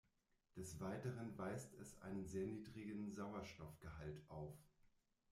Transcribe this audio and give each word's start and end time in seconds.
Des 0.55 0.79
Weiteren 0.79 1.37
weist 1.37 1.75
es 1.79 2.01
einen 2.01 2.25
sehr 2.25 2.47
niedrigen 2.47 3.11
Sauerstoffgehalt 3.11 4.27
auf. 4.29 4.57